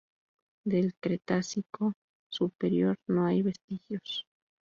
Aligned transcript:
Del 0.65 0.95
Cretácico 0.95 1.93
superior 2.27 2.97
no 3.07 3.27
hay 3.27 3.43
vestigios. 3.43 4.25